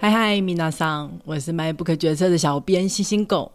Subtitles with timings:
[0.00, 3.50] 嗨嗨，米娜桑，我是卖不可决策的小编星星狗，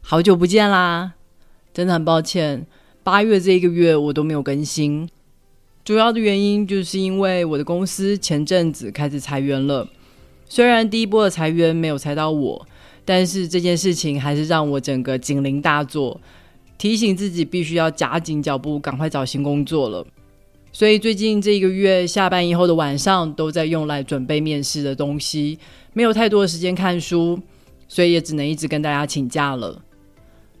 [0.00, 1.12] 好久不见啦！
[1.74, 2.66] 真的很抱歉，
[3.02, 5.06] 八月这一个月我都没有更新，
[5.84, 9.86] 主要的原因就是因为我的公司前阵子开始裁员了。
[10.48, 12.66] 虽然第一波的裁员没有裁到我，
[13.04, 16.18] 但是这件事情还是让我整个警铃大作，
[16.78, 20.06] 提醒自己必须要加紧脚步，赶快找新工作了。
[20.74, 25.56] 所以最近这一个月下班以后的晚上，都在用来准备面试的东西，
[25.92, 27.38] 没有太多的时间看书，
[27.86, 29.80] 所以也只能一直跟大家请假了。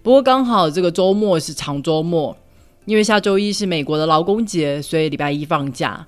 [0.04, 2.36] 不过刚好这个周末是长周末，
[2.84, 6.06] 因为下周一是美国的劳工节，所以礼拜一放假。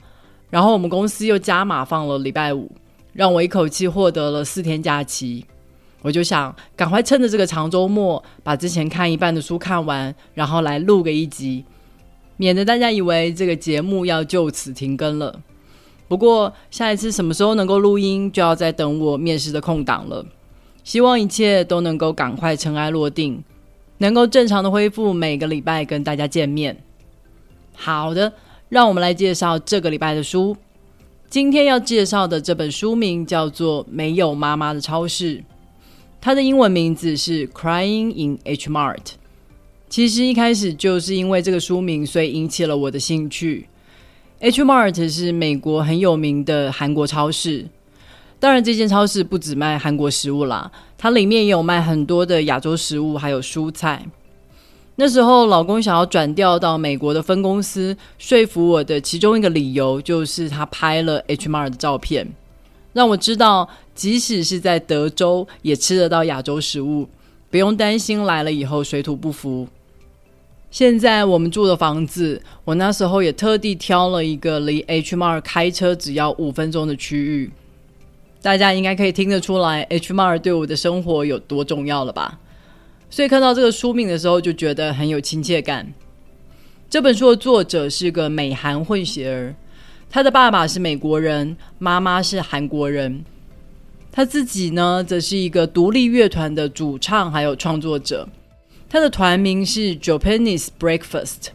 [0.51, 2.71] 然后我们公司又加码放了礼拜五，
[3.13, 5.45] 让我一口气获得了四天假期。
[6.03, 11.65] 我就想赶快趁着这个长周末，把之前看一半的书看完，然后来录个一集。
[12.37, 15.41] 免得大家以为这个节目要就此停更了。
[16.09, 20.25] 不过下一次什么时候能够录音，就要再等我面试的空档了。
[20.85, 23.43] 希望一切都能够赶快尘埃落定，
[23.99, 26.77] 能够正常的恢复每个礼拜跟大家见面。
[27.75, 28.33] 好的，
[28.69, 30.57] 让我们来介绍这个礼拜的书。
[31.29, 35.39] 今天要介绍的这本书名叫做《没有妈妈的超市》，
[36.21, 38.97] 它的英文名字是《Crying in H Mart》。
[39.89, 43.69] 其实一开始就是因为这个书名，所以引起了我的兴趣。
[44.41, 47.67] H Mart 是美国很有名的韩国超市，
[48.39, 54.05] 当然这间超市不止卖韩国食物啦，它里面也有卖很多的亚洲食物，还有蔬菜。
[54.97, 62.27] 那时候老公想要转调到美国的分公司，说服我的其中一个理由就是他拍了 H Mart 的照片，
[62.93, 67.09] 让我知道即使是在德州也吃得到亚洲食物，
[67.51, 69.69] 不用担心来了以后水土不服。
[70.71, 77.51] 现在我们住的房子，我那时候也特地挑了一个离 Hmar 开车只要五分钟的区域。
[78.43, 82.39] 大家应该可以听得出来 Hmar 对我的生活有多重要了吧？
[83.09, 85.95] 所以看到这个书名的时候，就觉得很有亲切感。
[86.91, 89.55] 这本书的作者是个美韩混血儿，
[90.11, 93.25] 他的爸爸是美国人，妈妈是韩国人。
[94.13, 98.29] 他自己呢，则是一个独立乐团的主唱，还有创作者。
[98.89, 101.49] 他的团名是 Japanese Breakfast，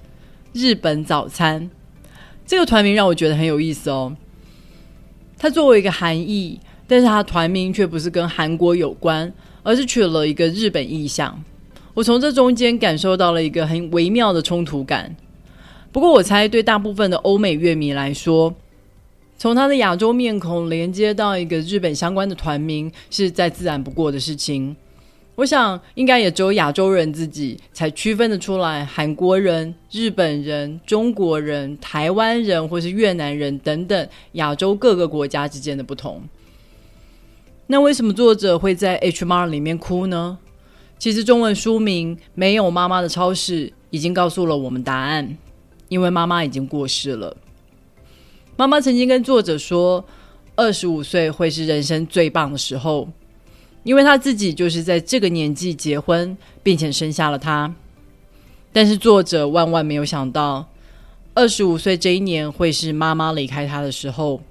[0.53, 1.69] 日本早餐。
[2.45, 4.17] 这个团名让我觉得很有意思哦。
[5.37, 9.31] 它作为一个韩裔，但是它团名却不是跟韩国有关，
[9.63, 11.41] 而是取了一个日本意象。
[11.93, 15.15] 我从这中间感受到了一个很微妙的冲突感。
[15.91, 18.53] 不过我猜，对大部分的欧美乐迷来说，
[19.37, 24.75] 从他的亚洲面孔连接到一个日本相关的团名，是再自然不过的事情。
[25.35, 36.21] 我想，应该也只有亚洲人自己才区分得出来，韩国人、日本人、中国人、台湾人或是越南人等等亚洲各个国家之间的不同。
[37.67, 40.37] 那为什么作者会在 H M R 里面哭呢？
[40.99, 45.37] 其实中文书名《没有妈妈的超市》已经告诉了我们答案，
[45.87, 47.35] 因为妈妈已经过世了。
[48.57, 50.05] 妈妈曾经跟作者说，
[50.55, 53.07] 二十五岁会是人生最棒的时候。
[53.83, 57.73] 因为他自己就是在这个年纪结婚，并且生下了他。
[58.71, 60.69] 但是作者万万没有想到，
[61.33, 64.41] 二十五岁这一年会是妈妈离开他的时候。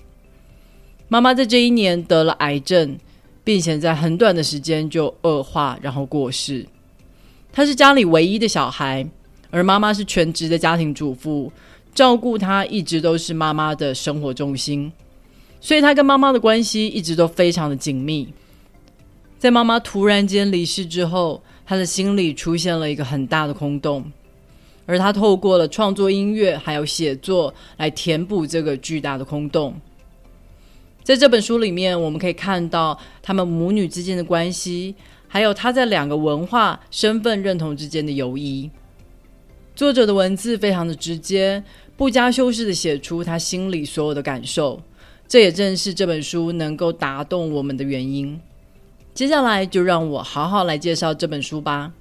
[1.09, 2.99] 妈妈在这一年得了癌症，
[3.43, 6.67] 并且在很短的时间就恶化，然后过世。
[7.53, 9.05] 他是家里唯一的小孩，
[9.51, 11.51] 而妈妈是全职的家庭主妇，
[11.93, 14.93] 照顾他一直都是妈妈的生活重心，
[15.61, 18.29] 所以他跟妈妈的关系一直都非常的紧密。
[19.41, 24.05] 在妈妈突然间离世之后，他的心里出现了一个很大的空洞，
[24.85, 29.75] 而他透过了创作音乐还有写作来填补这个巨大的空洞。
[31.03, 34.95] 在这本书里面，我们可以看到他们母女之间的关系，
[35.27, 38.71] 还有他在两个文化身份认同之间的游移。
[39.75, 41.65] 作者的文字非常的直接，
[41.97, 44.83] 不加修饰的写出他心里所有的感受，
[45.27, 48.39] 这也正是这本书能够打动我们的原因。
[49.21, 51.93] 接下来就让我好好来介绍这本书吧。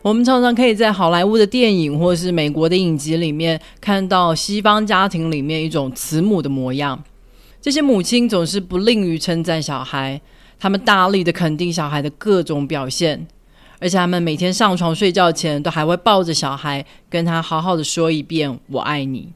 [0.00, 7.02] 我们常常可以在好莱坞的电影或是美国的影集里面看到西方家庭里面一种慈母的模样。
[7.60, 10.20] 这些母亲总是不吝于称赞小孩，
[10.60, 13.26] 他们大力的肯定小孩的各种表现，
[13.80, 19.32] 而且他们每天上床睡觉前都还会抱着小孩，跟他好好的说一遍“我爱你”。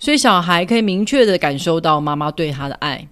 [0.00, 3.06] 所以小孩可以明确的感受到妈妈对他的爱，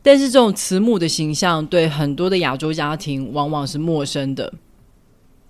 [0.00, 4.54] 但是这种慈母的形象对很多的亚洲家庭往往是陌生的。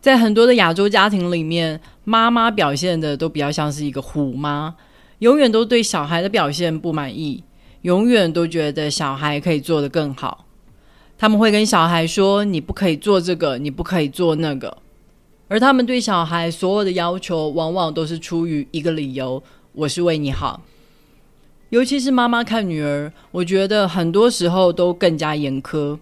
[0.00, 4.74] 在很多的亚洲家庭里面，妈妈表现的都比较像是一个虎妈，
[5.20, 7.44] 永远都对小孩的表现不满意，
[7.82, 10.46] 永远都觉得小孩可以做得更好。
[11.18, 14.78] 他们会跟小孩说：“你不可以做这个，你不可以做那个。”
[15.46, 19.40] 而他们对小孩所有的要求，往往都是出于一个理由
[19.72, 20.62] ：“我是为你好。”
[21.70, 25.98] 尤其是妈妈看女儿，我觉得很多时候都更加严苛。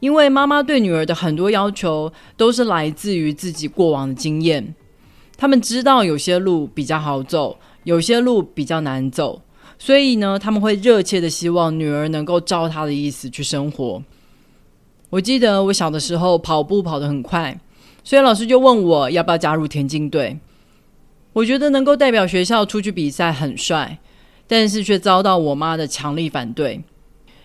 [0.00, 4.74] 因为妈妈对女儿的很多要求都是来自于自己过往的经验，
[5.36, 9.42] 他们知道有些路比较好走，有些路比较难走，
[9.78, 14.02] 所以呢，他们会热切的希望女儿能够照她的意思去生活。
[15.10, 17.58] 我记得我小的时候跑步跑得很快，
[18.04, 20.38] 所以老师就问我要不要加入田径队。
[21.32, 23.98] 我觉得能够代表学校出去比赛很帅，
[24.46, 26.82] 但是却遭到我妈的强力反对。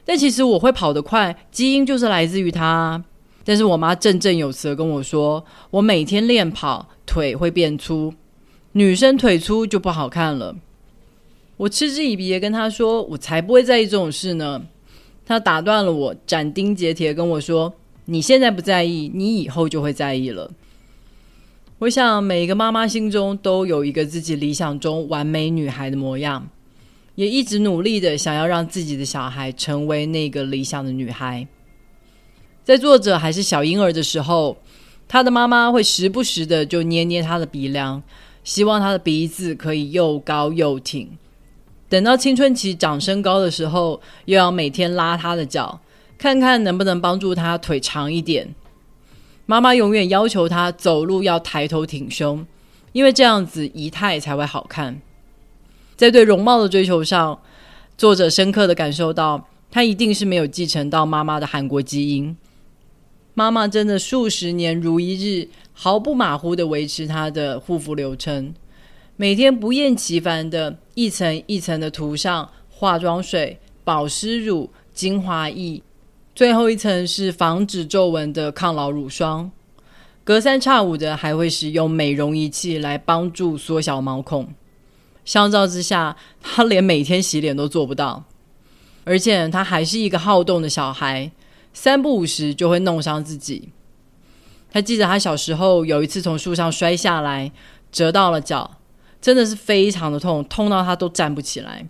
[0.05, 3.03] 但其实我会跑得快，基因就是来自于他。
[3.45, 8.13] 但是我妈振振有词的跟我说，我每天练跑，腿会变粗，
[8.71, 10.55] 女生腿粗就不好看了。
[11.57, 14.61] 我嗤之以鼻的跟她说，我才不会在意这种事呢。
[15.25, 17.73] 她打断了我，斩钉截铁跟我说，
[18.05, 20.49] 你现在不在意，你以后就会在意了。
[21.79, 26.47] 我想每一个妈妈心中都有一个自己理想中完美女孩的模样。
[27.15, 31.47] 也一直努力的想要让自己的小孩成为那个理想的女孩。
[32.63, 34.57] 在作者还是小婴儿的时候，
[35.07, 38.01] 他的妈妈会时不时的就捏捏他的鼻梁，
[38.43, 41.07] 希望他的鼻子可以又高又挺。
[41.87, 45.79] 等到青春期长身高的时候，又要每天拉他的脚，
[46.17, 48.55] 看看能不能帮助他腿长一点。
[49.45, 52.45] 妈妈永远要求他走路要抬头挺胸，
[52.93, 55.01] 因为这样子仪态才会好看。
[55.97, 57.39] 在对容貌的追求上，
[57.97, 62.35] 作者深刻的感受到，他一定是没有继承到妈妈的韩国基因。
[63.33, 68.53] 妈妈真的数十年如一日，毫不马虎的维持她的护肤流程，
[69.17, 75.81] 每天不厌其烦的一层一层的涂上化妆水、保湿乳、精华液，
[76.35, 79.51] 最后一层是防止皱纹的抗老乳霜。
[80.23, 84.53] 隔三差五的还会使用美容仪器来帮助缩小毛孔。
[85.25, 88.23] 相较之下，他连每天洗脸都做不到，
[89.03, 91.31] 而且他还是一个好动的小孩，
[91.71, 93.69] 三不五时就会弄伤自己。
[94.71, 97.51] 他记得他小时候有一次从树上摔下来，
[97.91, 98.77] 折到了脚，
[99.21, 101.87] 真的是非常的痛，痛到他都站不起来。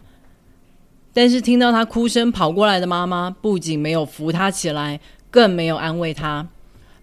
[1.13, 4.99] 但是听到他哭声跑过来的妈妈，不仅没有扶他起来，
[5.29, 6.47] 更没有安慰他，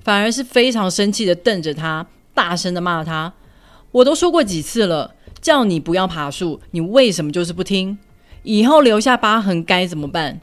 [0.02, 3.32] 反而是非常生气的瞪着他，大声的骂他
[3.92, 7.96] ：“我都说过几次了。”叫你不要爬树，你为什么就是不听？
[8.42, 10.38] 以后留下疤痕该怎么办？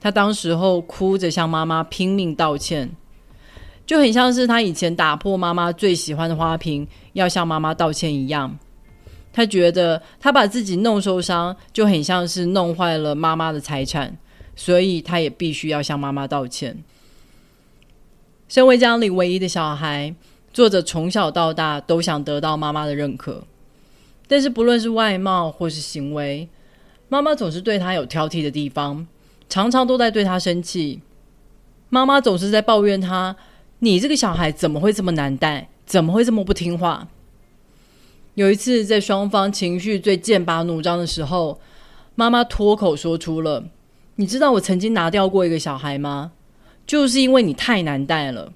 [0.00, 2.90] 他当时候哭着向妈妈拼命道歉，
[3.86, 8.58] 就很像是他以前打破妈妈最喜欢的花瓶，要向妈妈道歉一样。
[9.32, 14.16] 他觉得他把自己弄受伤，就很像是弄坏了妈妈的财产，
[14.56, 16.82] 所以他也必须要向妈妈道歉。
[18.48, 20.12] 身为家里唯一的小孩，
[20.52, 23.44] 作者从小到大都想得到妈妈的认可。
[24.26, 26.48] 但是不论是外貌或是行为，
[27.08, 29.06] 妈妈总是对他有挑剔的地方，
[29.48, 31.00] 常常都在对他生气。
[31.88, 33.34] 妈妈总是在抱怨他
[33.80, 35.68] ：“你这个小孩怎么会这么难带？
[35.86, 37.08] 怎么会这么不听话？”
[38.34, 41.60] 有一次，在双方情绪最剑拔弩张的时候，
[42.14, 43.64] 妈妈脱口说出了
[44.16, 46.32] ：“你知道我曾经拿掉过一个小孩吗？
[46.86, 48.52] 就是因为你太难带了，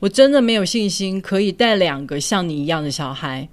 [0.00, 3.48] 我真的没有信心可以带两个像你一样的小孩。”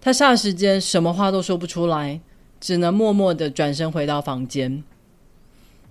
[0.00, 2.20] 他霎时间什么话都说不出来，
[2.60, 4.84] 只能默默的转身回到房间。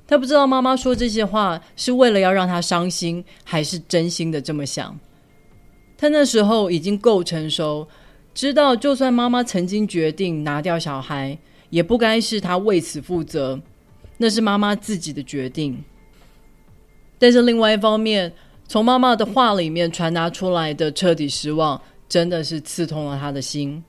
[0.05, 4.99] 他不知道妈妈说这些话是为了要让他伤心，还是真心的这么想。
[5.97, 7.87] 他那时候已经够成熟，
[8.33, 11.37] 知道就算妈妈曾经决定拿掉小孩，
[11.69, 13.59] 也不该是他为此负责，
[14.17, 15.83] 那是妈妈自己的决定。
[17.19, 18.33] 但是另外一方面，
[18.67, 23.83] 从妈妈的话里面传达出来的彻底失望，真的是刺痛了他的心。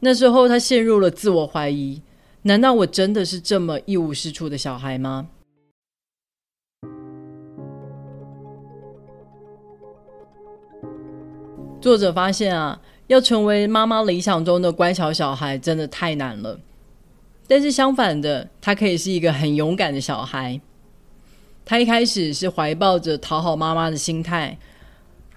[0.00, 2.00] 那时候，他陷入了自我怀疑：
[2.42, 5.28] 难道我真的是这么一无是处的小孩吗？
[11.80, 16.60] 作者发现啊，要成为妈妈理想中的乖巧小孩，真的太难了。
[17.46, 20.60] 但是相反的，他可以是一个很勇敢的小孩。
[21.64, 24.56] 他一开始是怀抱着讨好妈妈的心态。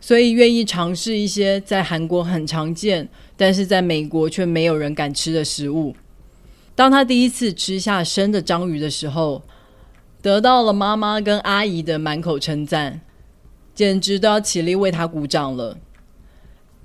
[0.04, 5.96] 所以愿意尝试一些在韩国很常见，但是在美国却没有人敢吃的食物。
[6.74, 9.44] 当他第一次吃下生的章鱼的时候，
[10.20, 13.02] 得到了妈妈跟阿姨的满口称赞，
[13.76, 15.78] 简直都要起立为他鼓掌了。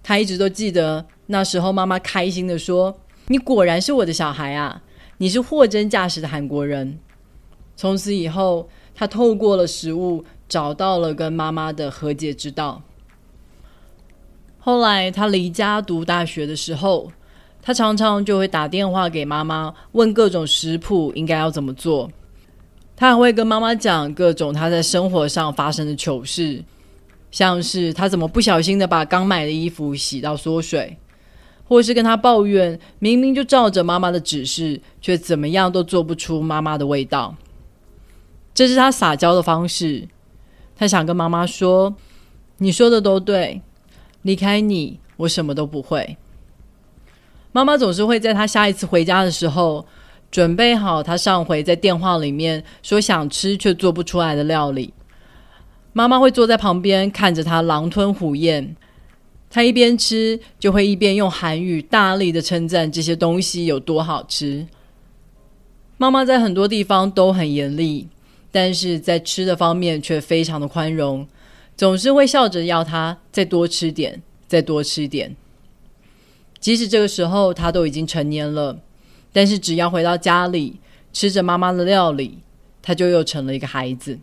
[0.08, 2.96] 他一直都记得那时候妈妈开心的说
[3.26, 4.80] ：“你果然是我的小孩啊！
[5.18, 6.96] 你是货真价实的韩国人。”
[7.74, 12.80] 从此以后，他透过了食物找到了跟妈妈的和解之道。
[14.60, 17.10] 后来他离家读大学的时候，
[17.60, 22.08] 他常常就会打电话给妈妈，问各种食谱应该要怎么做。
[22.94, 26.62] 他还会跟妈妈讲各种他在生活上发生的糗事，
[27.30, 30.96] 像是他怎么不小心的把刚买的衣服洗到缩水，
[31.64, 37.34] 或是跟他抱怨明明就照着妈妈的指示，却怎么样都做不出妈妈的味道。
[38.54, 40.08] 这是他撒娇的方式。
[40.78, 41.94] 他想跟妈妈说
[42.58, 43.62] ：“你说的都对，
[44.22, 46.18] 离开你，我什么都不会。”
[47.52, 49.86] 妈妈总是会在他下一次回家的时候，
[50.30, 54.92] 准备好他上回在电话里面说想吃却做不出来的料理。
[55.96, 58.76] 妈妈会坐在旁边看着他狼吞虎咽，
[59.48, 64.66] 他一边吃就会一边用韩语大力的称赞这些东西有多好吃。
[65.96, 68.08] 妈妈在很多地方都很严厉。
[68.52, 71.26] 但是在吃的方面却非常的宽容，
[71.76, 75.34] 总是会笑着要他再多吃点，再多吃点。
[76.58, 78.78] 即使这个时候他都已经成年了，
[79.32, 80.78] 但是只要回到家里
[81.12, 82.38] 吃着妈妈的料理，
[82.82, 84.18] 他就又成了一个孩子。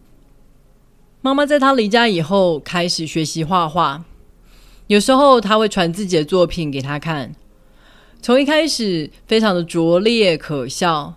[1.23, 4.03] 妈妈在他离家以后开始学习画画，
[4.87, 7.33] 有时候他会传自己的作品给他看，
[8.21, 11.15] 从一开始非常的拙劣可笑。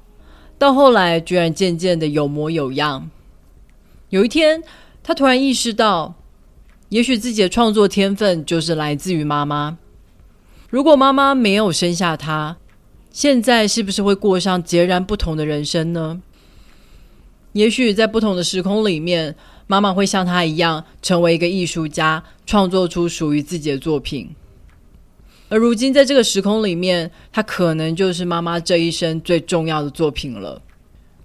[0.59, 3.11] 到后来，居然渐渐的有模有样。
[4.11, 4.63] 有一天，
[5.03, 6.15] 他突然意识到，
[6.91, 9.77] 也许自己的创作天分就是来自于妈妈。
[10.71, 12.59] 如果妈妈没有生下他，
[13.11, 16.23] 现在是不是会过上截然不同的人生呢？
[17.55, 19.35] 也许在不同的时空里面，
[19.67, 24.35] 妈妈会像他一样，成为一个艺术家，创作出属于自己的作品。
[25.49, 30.61] 而如今，在这个时空里面，他可能就是妈妈这一生最重要的作品了。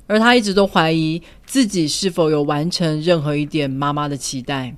[0.07, 4.75] 而他一直都怀疑自己是否有完成任何一点妈妈的期待。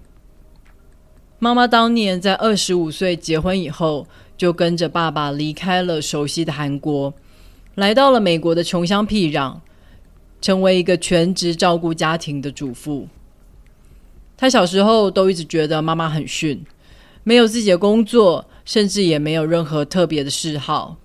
[1.39, 7.13] 妈妈当年在二十五岁结婚以后，就跟着爸爸离开了熟悉的韩国，
[7.75, 9.55] 来到了美国的穷乡僻壤，
[10.39, 13.07] 成为一个全职照顾家庭的主妇。
[14.37, 16.63] 他小时候都一直觉得妈妈很逊，
[17.23, 18.45] 没有自己的工作。
[18.65, 20.95] 甚至也没有任何特别的嗜好。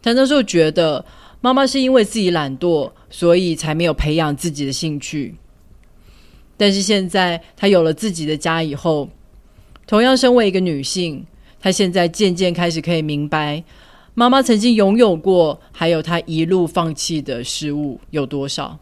[0.00, 1.04] 他那时候觉得
[1.42, 5.34] 妈妈是因为自己懒惰，所以才没有培养自己的兴趣。
[6.56, 9.10] 但是现在他有了自己的家以后，
[9.86, 11.26] 同样身为一个女性，
[11.60, 13.62] 她现在渐渐开始可以明白，
[14.14, 18.78] 妈妈曾经拥有过，还有她一路放弃的事物有多少。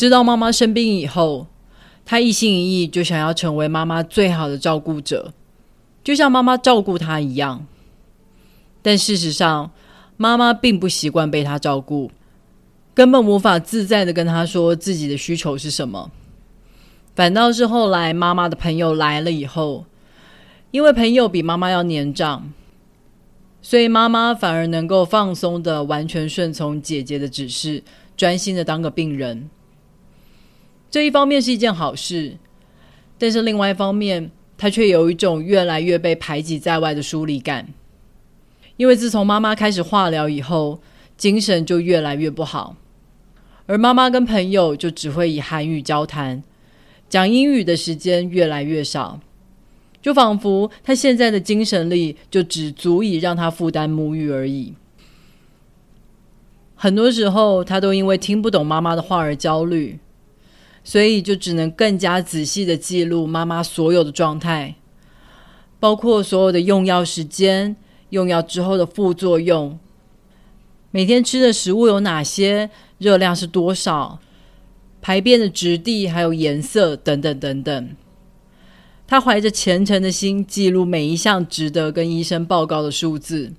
[0.00, 1.46] 知道妈妈生病以后。
[2.06, 5.34] 他一心一意就想要成为妈妈最好的照顾者，
[6.02, 7.66] 就像妈妈照顾他一样。
[8.80, 9.70] 但事实上，
[10.16, 12.10] 妈妈并不习惯被他照顾，
[12.94, 16.10] 根本无法自在的跟他说自己的需求是什么。
[17.14, 19.84] 反倒是后来妈妈的朋友来了以后，
[20.70, 22.50] 因为朋友比妈妈要年长，
[23.60, 27.84] 所以妈妈反而能够放松的完全顺从姐姐的指示，
[28.16, 29.50] 专心的当个病人。
[30.90, 32.36] 这一方面是一件好事，
[33.16, 37.68] 但是另外一方面，他却有一种越来越被排挤在外的疏离感。
[38.76, 40.80] 因为自从妈妈开始化疗以后，
[41.16, 42.76] 精神就越来越不好，
[43.66, 46.42] 而妈妈跟朋友就只会以韩语交谈，
[47.08, 49.20] 讲英语的时间越来越少，
[50.02, 54.74] 就仿佛他现在的精神力就只足以让他负担母语而已。
[56.74, 60.00] 很多时候，他都因为听不懂妈妈的话而焦虑。
[60.82, 64.74] 所以就只能更加仔细的记录妈妈所有的状态，
[65.78, 67.76] 包括所有的用药时间、
[68.08, 69.78] 用药之后的副作用、
[70.90, 74.18] 每天吃的食物有哪些、热量是多少、
[75.00, 77.96] 排便的质地还有颜色等等等等。
[79.06, 83.52] 他怀着虔诚的心记录每一项值得跟医生报告的数字，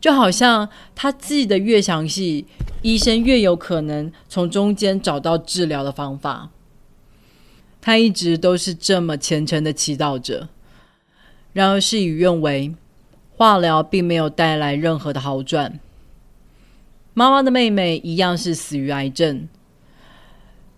[0.00, 2.46] 就好像他记得越详细。
[2.82, 6.48] 医生越有可能从中间找到治疗的方法。
[7.82, 10.48] 他一直都是这么虔诚的祈祷着。
[11.52, 12.74] 然而事与愿违，
[13.36, 15.78] 化疗并没有带来任何的好转。
[17.12, 19.46] 妈妈的妹妹一样是死于癌症。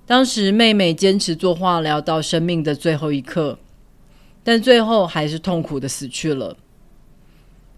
[0.07, 3.59] 当时妹妹坚持做化疗到生命的最后一刻，
[4.43, 6.57] 但最后还是痛苦的死去了。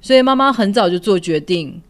[0.05, 1.81] 所以妈妈很早就做决定。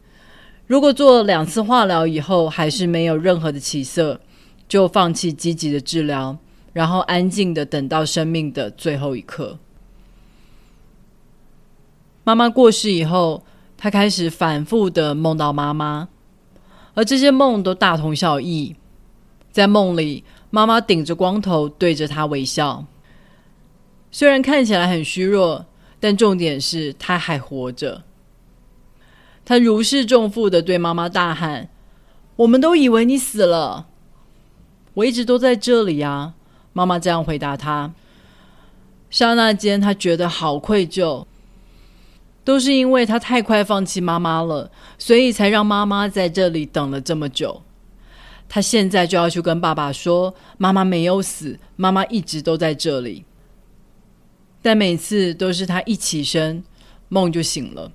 [0.68, 4.21] 如果做了两次化疗以后还是没有任何的起色，
[4.68, 6.38] 就放弃积极的治疗，
[6.73, 9.59] 然后安静的等到生命的最后一刻。
[12.23, 13.42] 妈妈过世以后，
[13.76, 16.09] 他开始反复的梦到妈妈，
[16.94, 18.76] 而这些梦都大同小异。
[19.50, 22.87] 在梦里，妈妈顶着光头对着他微笑，
[24.12, 25.66] 虽然看起来很虚弱，
[26.04, 28.02] 但重点是他还活着。
[29.42, 31.70] 他如释重负的对妈妈大喊
[32.37, 33.87] ：“我们都以为你死了，
[34.92, 36.34] 我一直都在这里呀。”
[36.75, 37.94] 妈妈这样回答他。
[39.08, 41.25] 刹那间，他觉得好愧疚，
[42.44, 47.62] 都是因为他太快放弃妈妈了，所以才让妈妈在这里等了这么久。
[48.46, 53.25] 他现在就要去跟爸爸说，妈妈没有死，妈妈一直都在这里。
[54.64, 56.64] 但每次都是他一起身，
[57.11, 57.92] 梦就醒了。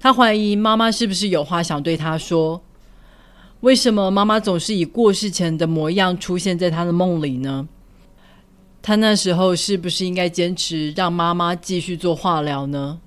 [0.00, 2.62] 他怀疑妈妈是不是有话想对他说？
[3.60, 7.68] 为什么妈妈总是以过世前的模样出现在他的梦里呢？
[8.80, 12.98] 他那时候是不是应该坚持让妈妈继续做化疗呢？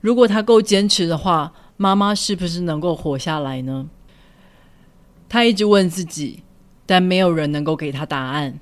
[0.00, 3.90] 如果他够坚持的话，妈妈是不是能够活下来呢？
[5.28, 6.42] 他一直问自己，
[6.86, 8.58] 但没有人能够给他答案。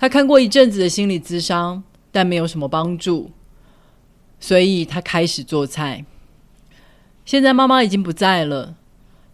[0.00, 3.32] 他看过一阵子的心理咨商，但没有什么帮助，
[4.40, 6.06] 所以他开始做菜。
[7.26, 8.76] 现在妈妈已经不在了，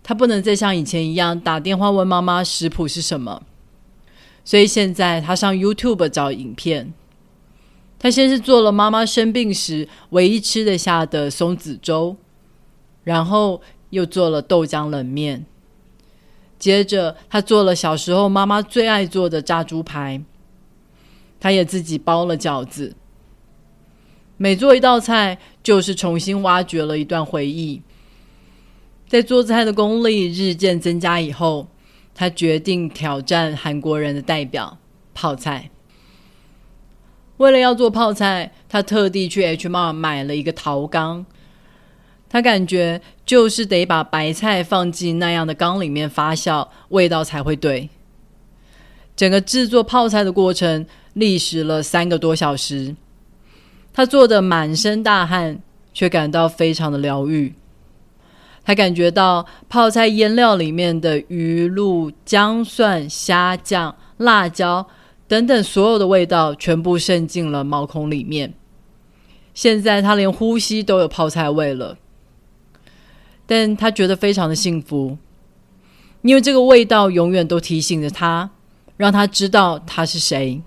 [0.02, 3.44] 他不能再像以前一样打电话问妈妈食谱是什么，
[4.44, 6.92] 所以现在他上 YouTube 找影片。
[8.00, 12.16] 他先是做了妈妈生病时唯一吃得下的松子粥，
[13.04, 15.46] 然后又做了豆浆冷面。
[16.58, 20.20] 接着，他做了小时候妈妈最爱做的炸猪排。
[21.40, 22.94] 他也自己包了饺子。
[24.36, 27.80] 每做一道菜，就是重新挖掘了一段回忆。
[29.08, 31.68] 在做菜的功力日渐增加以后，
[32.14, 34.78] 他决定挑战韩国人的代表——
[35.14, 35.70] 泡菜。
[37.36, 41.24] 为了要做泡菜，他特地去 H m a r 买了一个陶缸。
[42.28, 47.88] 他感觉就是得把白菜放进那样的缸里面发酵，味道才会对。
[49.14, 50.84] 整个制作泡菜的过程
[51.16, 52.94] 历时了三个多小时，
[53.94, 55.58] 他做的满身大汗，
[55.94, 57.54] 却感到非常的疗愈。
[58.62, 64.86] 他感觉到泡菜腌料里面的鱼露、姜、蒜、虾酱、辣椒
[65.26, 68.52] 等等所有的味道全部渗进了毛孔里面。
[69.54, 71.96] 现在他连呼吸都有泡菜味了。
[73.46, 75.16] 但他觉得非常的幸福，
[76.20, 78.50] 因为这个味道永远都提醒着他，
[78.98, 80.60] 让他知道他是谁。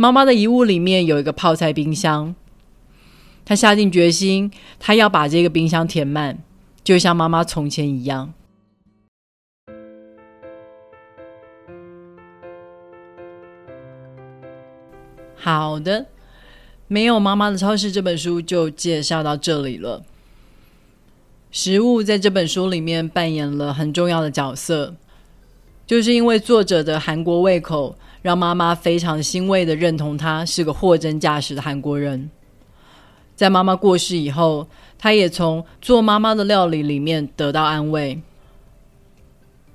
[0.00, 2.32] 妈妈的遗物里面有一个泡菜冰箱，
[3.44, 6.38] 他下定决心，他要把这个冰箱填满，
[6.84, 8.32] 就像妈妈从前一样。
[15.34, 16.06] 好的，
[16.86, 20.04] 没有妈妈的超市这本书就介绍到这里了。
[21.50, 24.94] 食物在这本书里面扮演了很重要的角色，
[25.84, 32.30] 就是因为作者的韩国胃口，让妈妈非常欣慰的认同他是个货真价实的韩国人。
[33.36, 34.66] 在妈妈过世以后，
[34.98, 38.20] 他也从做妈妈的料理里面得到安慰。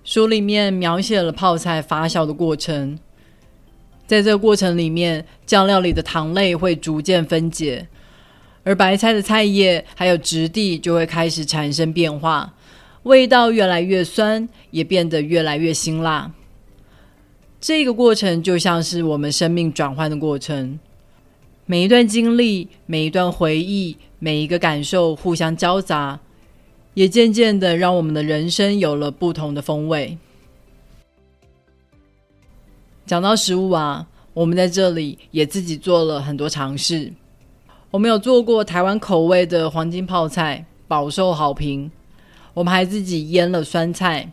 [0.03, 2.99] 书里面描写了泡菜发酵的过程，
[4.06, 7.88] 在这个过程里面，酱料里的糖类会逐渐分解。
[8.65, 12.53] 而白菜的菜叶还有质地就会开始产生变化，
[13.03, 16.29] 味道越来越酸，也变得越来越辛辣。
[17.63, 20.78] 这个过程就像是我们生命转换的过程，
[21.65, 26.19] 每一段经历、每一段回忆、每一个感受互相交杂，
[26.93, 30.17] 也渐渐的让我们的人生有了不同的风味。
[33.06, 37.13] 讲到食物啊，我们在这里也自己做了很多尝试。
[37.91, 41.89] 我们有做过台湾口味的黄金泡菜，饱受好评。
[42.54, 44.30] 我们还自己腌了酸菜，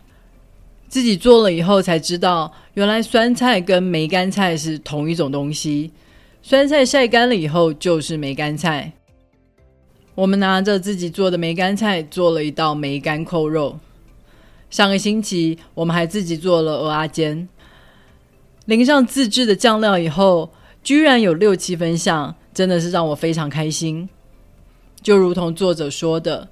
[0.91, 5.93] 自己做了以后才知道，原来酸菜跟梅干菜是同一种东西。
[6.43, 8.93] 酸菜晒干了以后就是梅干菜。
[10.17, 13.79] 我们拿着自己做的梅干菜做了一道梅干扣肉。
[14.69, 17.49] 上个星期我们还自己做了鹅阿煎，
[18.67, 20.51] 淋上自制的酱料以后，
[20.83, 22.35] 居然有六七分像。
[22.53, 24.09] 真的是让我非常开心，
[25.01, 26.49] 就如同作者说的，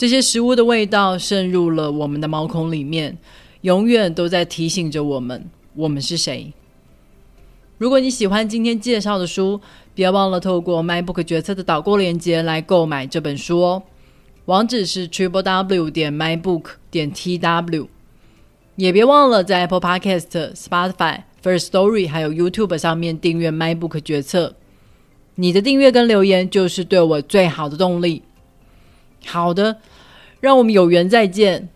[0.00, 3.18] 这些食物的味道渗入了我们的毛孔里面，
[3.60, 6.50] 永远都在提醒着我们，我们是谁。
[7.76, 9.60] 如果你喜欢今天介绍的书，
[9.94, 13.82] 别忘了透过 MyBook 决策的导购链接来购买这本书哦。
[14.46, 17.86] 网址是 triple w 点 mybook 点 tw，
[18.76, 24.56] 也别忘了在 Apple Podcast、Spotify、First Story 还有 YouTube 上面订阅 MyBook 决策。
[25.34, 28.22] 你的订阅跟留言就是对我最好的动力。
[29.26, 29.76] 好的，
[30.40, 31.68] 让我们有缘再见。